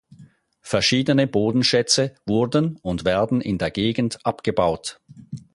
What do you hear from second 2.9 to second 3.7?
werden in der